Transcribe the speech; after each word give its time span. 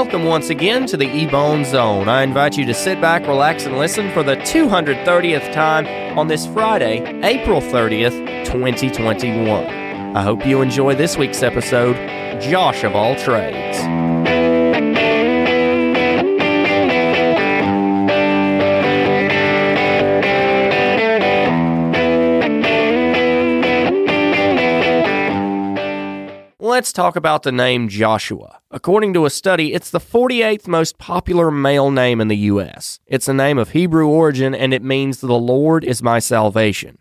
welcome 0.00 0.24
once 0.24 0.48
again 0.48 0.86
to 0.86 0.96
the 0.96 1.04
Ebone 1.04 1.62
Zone. 1.62 2.08
I 2.08 2.22
invite 2.22 2.56
you 2.56 2.64
to 2.64 2.72
sit 2.72 3.02
back, 3.02 3.26
relax, 3.26 3.66
and 3.66 3.76
listen 3.76 4.10
for 4.12 4.22
the 4.22 4.34
230th 4.36 5.52
time 5.52 5.86
on 6.18 6.26
this 6.26 6.46
Friday, 6.46 7.02
April 7.22 7.60
30th, 7.60 8.46
2021. 8.46 9.66
I 10.16 10.22
hope 10.22 10.46
you 10.46 10.62
enjoy 10.62 10.94
this 10.94 11.18
week's 11.18 11.42
episode, 11.42 11.96
Josh 12.40 12.82
of 12.82 12.96
All 12.96 13.14
Trades. 13.14 14.49
Let's 26.80 26.94
talk 26.94 27.14
about 27.14 27.42
the 27.42 27.52
name 27.52 27.90
Joshua. 27.90 28.60
According 28.70 29.12
to 29.12 29.26
a 29.26 29.30
study, 29.30 29.74
it's 29.74 29.90
the 29.90 30.00
48th 30.00 30.66
most 30.66 30.96
popular 30.96 31.50
male 31.50 31.90
name 31.90 32.22
in 32.22 32.28
the 32.28 32.38
U.S. 32.38 33.00
It's 33.06 33.28
a 33.28 33.34
name 33.34 33.58
of 33.58 33.72
Hebrew 33.72 34.08
origin 34.08 34.54
and 34.54 34.72
it 34.72 34.82
means 34.82 35.20
the 35.20 35.34
Lord 35.34 35.84
is 35.84 36.02
my 36.02 36.20
salvation. 36.20 36.96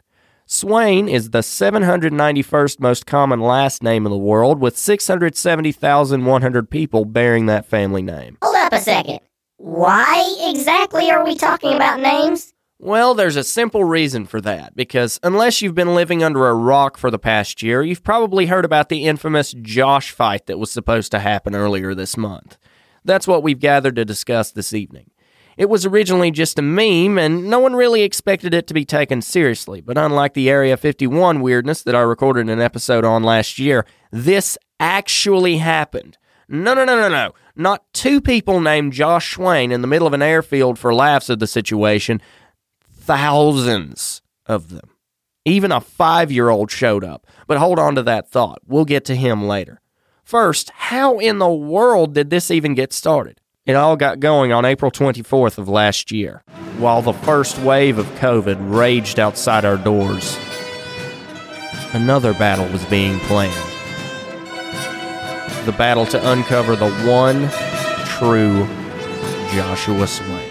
Swain 0.45 1.07
is 1.07 1.29
the 1.29 1.39
791st 1.39 2.81
most 2.81 3.05
common 3.05 3.39
last 3.39 3.81
name 3.81 4.05
in 4.05 4.11
the 4.11 4.17
world, 4.17 4.59
with 4.59 4.77
670,100 4.77 6.69
people 6.69 7.05
bearing 7.05 7.45
that 7.45 7.65
family 7.65 8.01
name. 8.01 8.37
Hold 8.43 8.57
up 8.57 8.73
a 8.73 8.81
second. 8.81 9.21
Why 9.55 10.35
exactly 10.41 11.09
are 11.09 11.23
we 11.23 11.35
talking 11.35 11.73
about 11.73 12.01
names? 12.01 12.53
Well, 12.81 13.13
there's 13.13 13.35
a 13.35 13.43
simple 13.43 13.83
reason 13.83 14.25
for 14.25 14.39
that, 14.39 14.73
because 14.73 15.19
unless 15.21 15.61
you've 15.61 15.75
been 15.75 15.95
living 15.95 16.23
under 16.23 16.47
a 16.47 16.53
rock 16.53 16.97
for 16.97 17.11
the 17.11 17.19
past 17.19 17.61
year, 17.61 17.83
you've 17.83 18.05
probably 18.05 18.45
heard 18.45 18.63
about 18.63 18.87
the 18.87 19.05
infamous 19.05 19.51
Josh 19.51 20.11
fight 20.11 20.45
that 20.45 20.57
was 20.57 20.71
supposed 20.71 21.11
to 21.11 21.19
happen 21.19 21.55
earlier 21.55 21.93
this 21.93 22.15
month. 22.15 22.57
That's 23.03 23.27
what 23.27 23.43
we've 23.43 23.59
gathered 23.59 23.97
to 23.97 24.05
discuss 24.05 24.51
this 24.51 24.71
evening. 24.71 25.11
It 25.57 25.69
was 25.69 25.85
originally 25.85 26.31
just 26.31 26.57
a 26.57 26.61
meme, 26.61 27.17
and 27.17 27.49
no 27.49 27.59
one 27.59 27.75
really 27.75 28.01
expected 28.01 28.53
it 28.53 28.65
to 28.67 28.73
be 28.73 28.85
taken 28.85 29.21
seriously, 29.21 29.81
but 29.81 29.97
unlike 29.97 30.33
the 30.33 30.49
Area 30.49 30.77
51 30.77 31.41
weirdness 31.41 31.83
that 31.83 31.95
I 31.95 31.99
recorded 31.99 32.47
an 32.47 32.61
episode 32.61 33.03
on 33.03 33.23
last 33.23 33.59
year, 33.59 33.85
this 34.09 34.57
actually 34.79 35.57
happened. 35.57 36.17
No, 36.47 36.73
no, 36.73 36.85
no, 36.85 36.95
no, 36.95 37.09
no. 37.09 37.33
Not 37.57 37.83
two 37.93 38.21
people 38.21 38.61
named 38.61 38.93
Josh 38.93 39.33
Swain 39.33 39.73
in 39.73 39.81
the 39.81 39.87
middle 39.87 40.07
of 40.07 40.13
an 40.13 40.21
airfield 40.21 40.79
for 40.79 40.93
laughs 40.93 41.29
at 41.29 41.39
the 41.39 41.45
situation, 41.45 42.21
thousands 43.09 44.21
of 44.45 44.69
them. 44.69 44.87
Even 45.43 45.71
a 45.71 45.81
five 45.81 46.31
year 46.31 46.49
old 46.49 46.69
showed 46.69 47.03
up. 47.03 47.25
But 47.47 47.57
hold 47.57 47.79
on 47.79 47.95
to 47.95 48.03
that 48.03 48.29
thought. 48.29 48.59
We'll 48.67 48.85
get 48.85 49.03
to 49.05 49.15
him 49.15 49.47
later. 49.47 49.81
First, 50.23 50.69
how 50.69 51.17
in 51.17 51.39
the 51.39 51.49
world 51.51 52.13
did 52.13 52.29
this 52.29 52.51
even 52.51 52.75
get 52.75 52.93
started? 52.93 53.41
It 53.65 53.75
all 53.75 53.97
got 53.97 54.19
going 54.19 54.53
on 54.53 54.63
April 54.63 54.91
24th 54.91 55.57
of 55.57 55.67
last 55.67 56.11
year, 56.11 56.43
while 56.77 57.01
the 57.01 57.13
first 57.13 57.57
wave 57.57 57.97
of 57.97 58.05
COVID 58.19 58.57
raged 58.71 59.19
outside 59.19 59.65
our 59.65 59.77
doors. 59.77 60.37
Another 61.93 62.33
battle 62.35 62.67
was 62.67 62.85
being 62.85 63.19
planned. 63.21 63.55
The 65.65 65.75
battle 65.75 66.05
to 66.05 66.31
uncover 66.31 66.75
the 66.75 66.91
one 67.07 67.49
true 68.05 68.67
Joshua 69.55 70.05
Swain. 70.05 70.48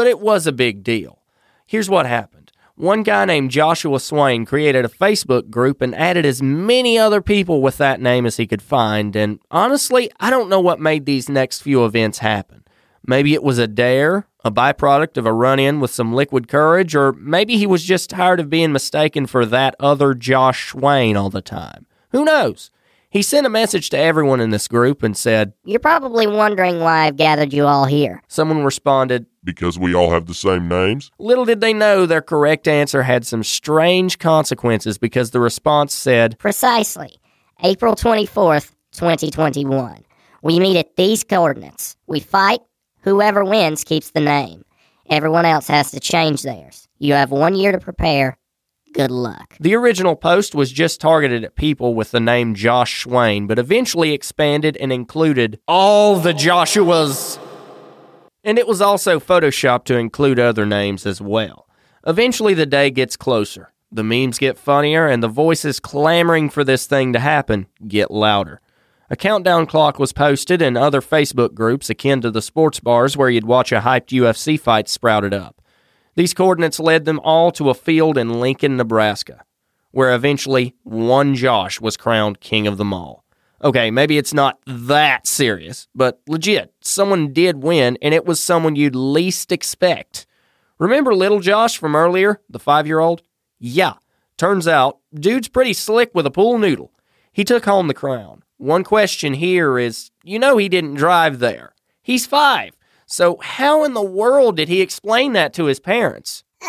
But 0.00 0.06
it 0.06 0.18
was 0.18 0.46
a 0.46 0.52
big 0.52 0.82
deal. 0.82 1.18
Here's 1.66 1.90
what 1.90 2.06
happened. 2.06 2.52
One 2.74 3.02
guy 3.02 3.26
named 3.26 3.50
Joshua 3.50 4.00
Swain 4.00 4.46
created 4.46 4.86
a 4.86 4.88
Facebook 4.88 5.50
group 5.50 5.82
and 5.82 5.94
added 5.94 6.24
as 6.24 6.40
many 6.40 6.98
other 6.98 7.20
people 7.20 7.60
with 7.60 7.76
that 7.76 8.00
name 8.00 8.24
as 8.24 8.38
he 8.38 8.46
could 8.46 8.62
find. 8.62 9.14
And 9.14 9.40
honestly, 9.50 10.10
I 10.18 10.30
don't 10.30 10.48
know 10.48 10.58
what 10.58 10.80
made 10.80 11.04
these 11.04 11.28
next 11.28 11.60
few 11.60 11.84
events 11.84 12.20
happen. 12.20 12.64
Maybe 13.06 13.34
it 13.34 13.42
was 13.42 13.58
a 13.58 13.66
dare, 13.66 14.26
a 14.42 14.50
byproduct 14.50 15.18
of 15.18 15.26
a 15.26 15.34
run 15.34 15.58
in 15.58 15.80
with 15.80 15.90
some 15.90 16.14
liquid 16.14 16.48
courage, 16.48 16.94
or 16.94 17.12
maybe 17.12 17.58
he 17.58 17.66
was 17.66 17.84
just 17.84 18.08
tired 18.08 18.40
of 18.40 18.48
being 18.48 18.72
mistaken 18.72 19.26
for 19.26 19.44
that 19.44 19.76
other 19.78 20.14
Josh 20.14 20.70
Swain 20.70 21.14
all 21.14 21.28
the 21.28 21.42
time. 21.42 21.84
Who 22.12 22.24
knows? 22.24 22.70
He 23.10 23.22
sent 23.22 23.44
a 23.44 23.50
message 23.50 23.90
to 23.90 23.98
everyone 23.98 24.40
in 24.40 24.50
this 24.50 24.68
group 24.68 25.02
and 25.02 25.16
said, 25.16 25.52
You're 25.64 25.80
probably 25.80 26.28
wondering 26.28 26.78
why 26.78 27.06
I've 27.06 27.16
gathered 27.16 27.52
you 27.52 27.66
all 27.66 27.84
here. 27.84 28.22
Someone 28.28 28.64
responded, 28.64 29.26
Because 29.42 29.78
we 29.78 29.94
all 29.94 30.10
have 30.10 30.26
the 30.26 30.34
same 30.34 30.68
names? 30.68 31.10
Little 31.18 31.44
did 31.46 31.60
they 31.60 31.72
know 31.72 32.04
their 32.04 32.20
correct 32.20 32.68
answer 32.68 33.02
had 33.02 33.26
some 33.26 33.42
strange 33.42 34.18
consequences 34.18 34.98
because 34.98 35.30
the 35.30 35.40
response 35.40 35.94
said, 35.94 36.38
Precisely. 36.38 37.18
April 37.62 37.94
24th, 37.94 38.72
2021. 38.92 40.04
We 40.42 40.58
meet 40.58 40.76
at 40.76 40.96
these 40.96 41.24
coordinates. 41.24 41.96
We 42.06 42.20
fight. 42.20 42.60
Whoever 43.02 43.44
wins 43.44 43.84
keeps 43.84 44.10
the 44.10 44.20
name. 44.20 44.64
Everyone 45.08 45.44
else 45.46 45.68
has 45.68 45.90
to 45.92 46.00
change 46.00 46.42
theirs. 46.42 46.88
You 46.98 47.14
have 47.14 47.30
one 47.30 47.54
year 47.54 47.72
to 47.72 47.78
prepare. 47.78 48.38
Good 48.92 49.10
luck. 49.10 49.56
The 49.60 49.74
original 49.74 50.16
post 50.16 50.54
was 50.54 50.72
just 50.72 51.00
targeted 51.00 51.44
at 51.44 51.54
people 51.54 51.94
with 51.94 52.10
the 52.10 52.20
name 52.20 52.54
Josh 52.54 53.04
Swain, 53.04 53.46
but 53.46 53.58
eventually 53.58 54.12
expanded 54.12 54.76
and 54.76 54.92
included 54.92 55.60
all 55.66 56.16
the 56.16 56.32
Joshuas. 56.32 57.38
And 58.42 58.58
it 58.58 58.66
was 58.66 58.80
also 58.80 59.20
photoshopped 59.20 59.84
to 59.84 59.96
include 59.96 60.38
other 60.38 60.64
names 60.64 61.06
as 61.06 61.20
well. 61.20 61.68
Eventually, 62.06 62.54
the 62.54 62.66
day 62.66 62.90
gets 62.90 63.16
closer. 63.16 63.72
The 63.92 64.04
memes 64.04 64.38
get 64.38 64.56
funnier, 64.56 65.06
and 65.06 65.22
the 65.22 65.28
voices 65.28 65.80
clamoring 65.80 66.48
for 66.48 66.64
this 66.64 66.86
thing 66.86 67.12
to 67.12 67.18
happen 67.18 67.66
get 67.86 68.10
louder. 68.10 68.60
A 69.10 69.16
countdown 69.16 69.66
clock 69.66 69.98
was 69.98 70.12
posted, 70.12 70.62
and 70.62 70.78
other 70.78 71.00
Facebook 71.00 71.52
groups 71.52 71.90
akin 71.90 72.20
to 72.20 72.30
the 72.30 72.40
sports 72.40 72.80
bars 72.80 73.16
where 73.16 73.28
you'd 73.28 73.44
watch 73.44 73.72
a 73.72 73.80
hyped 73.80 74.16
UFC 74.16 74.58
fight 74.58 74.88
sprouted 74.88 75.34
up. 75.34 75.60
These 76.14 76.34
coordinates 76.34 76.78
led 76.80 77.04
them 77.04 77.20
all 77.20 77.50
to 77.52 77.70
a 77.70 77.74
field 77.74 78.16
in 78.16 78.40
Lincoln, 78.40 78.76
Nebraska, 78.76 79.44
where 79.90 80.14
eventually 80.14 80.76
one 80.84 81.34
Josh 81.34 81.80
was 81.80 81.96
crowned 81.96 82.40
king 82.40 82.66
of 82.66 82.78
them 82.78 82.94
all. 82.94 83.24
Okay, 83.62 83.90
maybe 83.90 84.16
it's 84.16 84.32
not 84.32 84.58
that 84.66 85.26
serious, 85.26 85.86
but 85.94 86.20
legit, 86.26 86.72
someone 86.80 87.32
did 87.32 87.62
win, 87.62 87.98
and 88.00 88.14
it 88.14 88.24
was 88.24 88.42
someone 88.42 88.74
you'd 88.74 88.96
least 88.96 89.52
expect. 89.52 90.26
Remember 90.78 91.14
little 91.14 91.40
Josh 91.40 91.76
from 91.76 91.94
earlier, 91.94 92.40
the 92.48 92.58
five 92.58 92.86
year 92.86 93.00
old? 93.00 93.22
Yeah, 93.58 93.94
turns 94.38 94.66
out, 94.66 94.98
dude's 95.14 95.48
pretty 95.48 95.74
slick 95.74 96.10
with 96.14 96.24
a 96.24 96.30
pool 96.30 96.58
noodle. 96.58 96.92
He 97.32 97.44
took 97.44 97.66
home 97.66 97.86
the 97.86 97.94
crown. 97.94 98.42
One 98.56 98.82
question 98.82 99.34
here 99.34 99.78
is 99.78 100.10
you 100.24 100.38
know 100.38 100.56
he 100.56 100.68
didn't 100.70 100.94
drive 100.94 101.38
there. 101.38 101.74
He's 102.02 102.26
five. 102.26 102.72
So, 103.04 103.38
how 103.42 103.84
in 103.84 103.92
the 103.92 104.02
world 104.02 104.56
did 104.56 104.68
he 104.68 104.80
explain 104.80 105.32
that 105.34 105.52
to 105.54 105.64
his 105.64 105.80
parents? 105.80 106.44
Uh, 106.62 106.66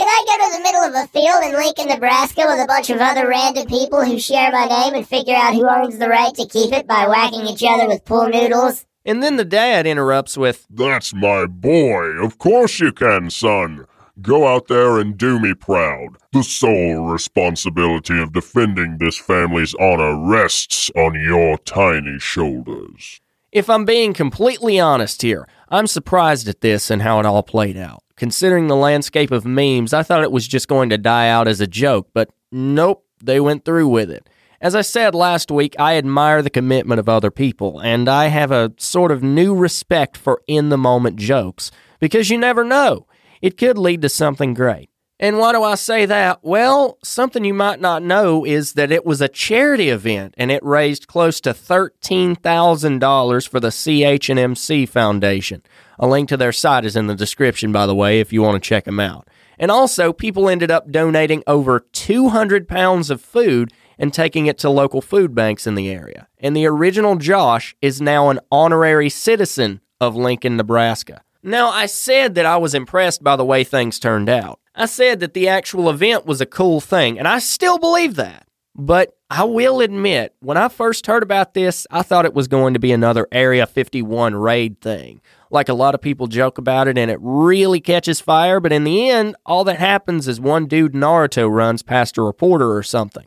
can 0.00 0.08
I 0.08 0.24
go 0.24 0.46
to 0.46 0.56
the 0.56 0.62
middle 0.62 0.80
of 0.80 1.04
a 1.04 1.08
field 1.08 1.44
in 1.44 1.52
Lincoln, 1.52 1.88
Nebraska 1.88 2.44
with 2.46 2.58
a 2.58 2.66
bunch 2.66 2.88
of 2.88 3.00
other 3.00 3.28
random 3.28 3.66
people 3.66 4.02
who 4.02 4.18
share 4.18 4.50
my 4.50 4.64
name 4.64 4.94
and 4.94 5.06
figure 5.06 5.34
out 5.34 5.52
who 5.52 5.68
owns 5.68 5.98
the 5.98 6.08
right 6.08 6.34
to 6.36 6.46
keep 6.46 6.72
it 6.72 6.86
by 6.86 7.06
whacking 7.06 7.46
each 7.46 7.62
other 7.68 7.86
with 7.86 8.06
pool 8.06 8.26
noodles? 8.26 8.86
And 9.04 9.22
then 9.22 9.36
the 9.36 9.44
dad 9.44 9.86
interrupts 9.86 10.38
with, 10.38 10.66
That's 10.70 11.12
my 11.12 11.44
boy. 11.44 12.12
Of 12.24 12.38
course 12.38 12.80
you 12.80 12.92
can, 12.92 13.28
son. 13.28 13.84
Go 14.22 14.46
out 14.46 14.68
there 14.68 14.98
and 14.98 15.18
do 15.18 15.38
me 15.38 15.52
proud. 15.52 16.16
The 16.32 16.44
sole 16.44 17.04
responsibility 17.04 18.18
of 18.22 18.32
defending 18.32 18.96
this 18.96 19.18
family's 19.18 19.74
honor 19.74 20.18
rests 20.18 20.90
on 20.96 21.14
your 21.20 21.58
tiny 21.58 22.18
shoulders. 22.18 23.20
If 23.52 23.68
I'm 23.68 23.84
being 23.84 24.14
completely 24.14 24.80
honest 24.80 25.20
here, 25.20 25.46
I'm 25.68 25.86
surprised 25.86 26.48
at 26.48 26.62
this 26.62 26.90
and 26.90 27.02
how 27.02 27.20
it 27.20 27.26
all 27.26 27.42
played 27.42 27.76
out. 27.76 28.02
Considering 28.20 28.66
the 28.66 28.76
landscape 28.76 29.30
of 29.30 29.46
memes, 29.46 29.94
I 29.94 30.02
thought 30.02 30.22
it 30.22 30.30
was 30.30 30.46
just 30.46 30.68
going 30.68 30.90
to 30.90 30.98
die 30.98 31.30
out 31.30 31.48
as 31.48 31.62
a 31.62 31.66
joke, 31.66 32.10
but 32.12 32.28
nope, 32.52 33.02
they 33.24 33.40
went 33.40 33.64
through 33.64 33.88
with 33.88 34.10
it. 34.10 34.28
As 34.60 34.74
I 34.74 34.82
said 34.82 35.14
last 35.14 35.50
week, 35.50 35.74
I 35.78 35.96
admire 35.96 36.42
the 36.42 36.50
commitment 36.50 36.98
of 36.98 37.08
other 37.08 37.30
people, 37.30 37.80
and 37.80 38.10
I 38.10 38.26
have 38.26 38.50
a 38.50 38.74
sort 38.76 39.10
of 39.10 39.22
new 39.22 39.54
respect 39.54 40.18
for 40.18 40.42
in 40.46 40.68
the 40.68 40.76
moment 40.76 41.16
jokes, 41.16 41.70
because 41.98 42.28
you 42.28 42.36
never 42.36 42.62
know. 42.62 43.06
It 43.40 43.56
could 43.56 43.78
lead 43.78 44.02
to 44.02 44.10
something 44.10 44.52
great. 44.52 44.90
And 45.22 45.36
why 45.36 45.52
do 45.52 45.62
I 45.62 45.74
say 45.74 46.06
that? 46.06 46.38
Well, 46.40 46.96
something 47.04 47.44
you 47.44 47.52
might 47.52 47.78
not 47.78 48.02
know 48.02 48.46
is 48.46 48.72
that 48.72 48.90
it 48.90 49.04
was 49.04 49.20
a 49.20 49.28
charity 49.28 49.90
event 49.90 50.34
and 50.38 50.50
it 50.50 50.64
raised 50.64 51.08
close 51.08 51.42
to 51.42 51.50
$13,000 51.50 53.48
for 53.48 53.60
the 53.60 53.70
CH&MC 53.70 54.86
Foundation. 54.86 55.62
A 55.98 56.08
link 56.08 56.30
to 56.30 56.38
their 56.38 56.52
site 56.52 56.86
is 56.86 56.96
in 56.96 57.06
the 57.06 57.14
description 57.14 57.70
by 57.70 57.84
the 57.84 57.94
way 57.94 58.20
if 58.20 58.32
you 58.32 58.40
want 58.40 58.62
to 58.62 58.66
check 58.66 58.86
them 58.86 58.98
out. 58.98 59.28
And 59.58 59.70
also, 59.70 60.14
people 60.14 60.48
ended 60.48 60.70
up 60.70 60.90
donating 60.90 61.42
over 61.46 61.80
200 61.80 62.66
pounds 62.66 63.10
of 63.10 63.20
food 63.20 63.74
and 63.98 64.14
taking 64.14 64.46
it 64.46 64.56
to 64.60 64.70
local 64.70 65.02
food 65.02 65.34
banks 65.34 65.66
in 65.66 65.74
the 65.74 65.90
area. 65.90 66.28
And 66.38 66.56
the 66.56 66.64
original 66.64 67.16
Josh 67.16 67.76
is 67.82 68.00
now 68.00 68.30
an 68.30 68.40
honorary 68.50 69.10
citizen 69.10 69.82
of 70.00 70.16
Lincoln, 70.16 70.56
Nebraska. 70.56 71.20
Now, 71.42 71.68
I 71.68 71.84
said 71.84 72.34
that 72.36 72.46
I 72.46 72.56
was 72.56 72.74
impressed 72.74 73.22
by 73.22 73.36
the 73.36 73.44
way 73.44 73.64
things 73.64 73.98
turned 73.98 74.30
out. 74.30 74.59
I 74.74 74.86
said 74.86 75.20
that 75.20 75.34
the 75.34 75.48
actual 75.48 75.90
event 75.90 76.26
was 76.26 76.40
a 76.40 76.46
cool 76.46 76.80
thing, 76.80 77.18
and 77.18 77.26
I 77.26 77.38
still 77.38 77.78
believe 77.78 78.16
that. 78.16 78.46
But 78.74 79.16
I 79.28 79.44
will 79.44 79.80
admit, 79.80 80.34
when 80.40 80.56
I 80.56 80.68
first 80.68 81.06
heard 81.06 81.22
about 81.22 81.54
this, 81.54 81.86
I 81.90 82.02
thought 82.02 82.24
it 82.24 82.34
was 82.34 82.48
going 82.48 82.74
to 82.74 82.80
be 82.80 82.92
another 82.92 83.26
Area 83.32 83.66
51 83.66 84.34
raid 84.36 84.80
thing. 84.80 85.20
Like 85.50 85.68
a 85.68 85.74
lot 85.74 85.94
of 85.94 86.00
people 86.00 86.28
joke 86.28 86.56
about 86.56 86.86
it, 86.88 86.96
and 86.96 87.10
it 87.10 87.18
really 87.20 87.80
catches 87.80 88.20
fire, 88.20 88.60
but 88.60 88.72
in 88.72 88.84
the 88.84 89.10
end, 89.10 89.36
all 89.44 89.64
that 89.64 89.78
happens 89.78 90.28
is 90.28 90.40
one 90.40 90.66
dude 90.66 90.92
Naruto 90.92 91.50
runs 91.50 91.82
past 91.82 92.16
a 92.16 92.22
reporter 92.22 92.74
or 92.74 92.84
something. 92.84 93.26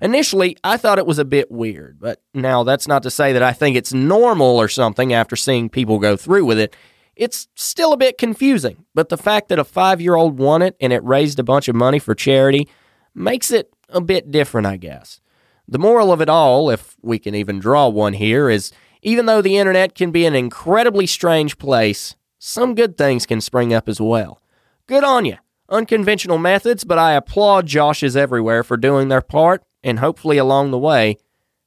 Initially, 0.00 0.56
I 0.62 0.76
thought 0.76 0.98
it 0.98 1.06
was 1.06 1.18
a 1.18 1.24
bit 1.24 1.50
weird, 1.50 1.98
but 1.98 2.22
now 2.32 2.62
that's 2.62 2.86
not 2.86 3.02
to 3.04 3.10
say 3.10 3.32
that 3.32 3.42
I 3.42 3.52
think 3.52 3.76
it's 3.76 3.92
normal 3.92 4.58
or 4.58 4.68
something 4.68 5.12
after 5.12 5.34
seeing 5.34 5.68
people 5.68 5.98
go 5.98 6.16
through 6.16 6.44
with 6.44 6.58
it. 6.58 6.76
It's 7.16 7.48
still 7.54 7.92
a 7.92 7.96
bit 7.96 8.18
confusing, 8.18 8.84
but 8.94 9.08
the 9.08 9.16
fact 9.16 9.48
that 9.48 9.58
a 9.58 9.64
five 9.64 10.00
year 10.00 10.14
old 10.14 10.38
won 10.38 10.62
it 10.62 10.76
and 10.80 10.92
it 10.92 11.04
raised 11.04 11.38
a 11.38 11.44
bunch 11.44 11.68
of 11.68 11.76
money 11.76 11.98
for 11.98 12.14
charity 12.14 12.68
makes 13.14 13.50
it 13.50 13.72
a 13.88 14.00
bit 14.00 14.30
different, 14.30 14.66
I 14.66 14.76
guess. 14.76 15.20
The 15.68 15.78
moral 15.78 16.12
of 16.12 16.20
it 16.20 16.28
all, 16.28 16.70
if 16.70 16.96
we 17.02 17.18
can 17.18 17.34
even 17.34 17.58
draw 17.58 17.88
one 17.88 18.14
here, 18.14 18.50
is 18.50 18.72
even 19.02 19.26
though 19.26 19.40
the 19.40 19.56
internet 19.56 19.94
can 19.94 20.10
be 20.10 20.26
an 20.26 20.34
incredibly 20.34 21.06
strange 21.06 21.58
place, 21.58 22.16
some 22.38 22.74
good 22.74 22.98
things 22.98 23.26
can 23.26 23.40
spring 23.40 23.72
up 23.72 23.88
as 23.88 24.00
well. 24.00 24.42
Good 24.86 25.04
on 25.04 25.24
you. 25.24 25.36
Unconventional 25.68 26.38
methods, 26.38 26.84
but 26.84 26.98
I 26.98 27.12
applaud 27.12 27.66
Joshes 27.66 28.16
everywhere 28.16 28.62
for 28.62 28.76
doing 28.76 29.08
their 29.08 29.22
part 29.22 29.62
and 29.82 29.98
hopefully 29.98 30.36
along 30.36 30.70
the 30.70 30.78
way, 30.78 31.16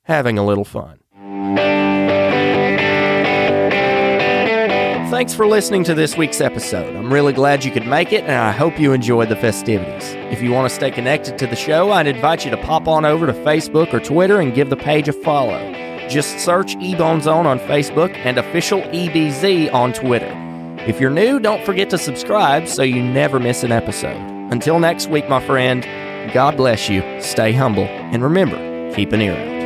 having 0.03 0.38
a 0.38 0.45
little 0.45 0.65
fun. 0.65 1.00
Thanks 5.17 5.33
for 5.33 5.47
listening 5.47 5.83
to 5.85 5.95
this 5.95 6.15
week's 6.15 6.41
episode. 6.41 6.95
I'm 6.95 7.11
really 7.11 7.33
glad 7.33 7.65
you 7.65 7.71
could 7.71 7.87
make 7.87 8.13
it, 8.13 8.25
and 8.25 8.33
I 8.33 8.51
hope 8.51 8.79
you 8.79 8.93
enjoyed 8.93 9.29
the 9.29 9.35
festivities. 9.35 10.13
If 10.31 10.43
you 10.43 10.51
want 10.51 10.69
to 10.69 10.75
stay 10.75 10.91
connected 10.91 11.39
to 11.39 11.47
the 11.47 11.55
show, 11.55 11.89
I'd 11.91 12.05
invite 12.05 12.45
you 12.45 12.51
to 12.51 12.57
pop 12.57 12.87
on 12.87 13.03
over 13.03 13.25
to 13.25 13.33
Facebook 13.33 13.95
or 13.95 13.99
Twitter 13.99 14.39
and 14.39 14.53
give 14.53 14.69
the 14.69 14.77
page 14.77 15.09
a 15.09 15.13
follow. 15.13 15.57
Just 16.07 16.37
search 16.37 16.75
Ebone 16.75 17.23
Zone 17.23 17.47
on 17.47 17.57
Facebook 17.61 18.15
and 18.17 18.37
official 18.37 18.81
EBZ 18.81 19.73
on 19.73 19.91
Twitter. 19.91 20.31
If 20.85 21.01
you're 21.01 21.09
new, 21.09 21.39
don't 21.39 21.65
forget 21.65 21.89
to 21.89 21.97
subscribe 21.97 22.67
so 22.67 22.83
you 22.83 23.01
never 23.01 23.39
miss 23.39 23.63
an 23.63 23.71
episode. 23.71 24.21
Until 24.51 24.79
next 24.79 25.09
week, 25.09 25.27
my 25.27 25.43
friend, 25.43 25.81
God 26.31 26.57
bless 26.57 26.89
you, 26.89 27.01
stay 27.23 27.53
humble, 27.53 27.85
and 27.85 28.21
remember, 28.21 28.93
keep 28.93 29.11
an 29.13 29.21
ear 29.21 29.33
out. 29.33 29.56